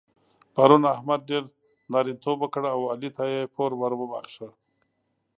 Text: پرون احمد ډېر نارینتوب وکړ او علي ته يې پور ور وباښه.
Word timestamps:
پرون 0.55 0.83
احمد 0.95 1.19
ډېر 1.29 1.43
نارینتوب 1.93 2.37
وکړ 2.41 2.63
او 2.75 2.81
علي 2.93 3.09
ته 3.17 3.23
يې 3.31 3.41
پور 3.53 3.71
ور 3.79 3.93
وباښه. 3.97 4.47